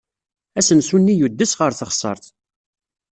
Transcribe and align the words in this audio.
Asensu-nni 0.59 1.13
yudes 1.17 1.51
ɣer 1.59 1.71
teɣsert. 1.73 2.25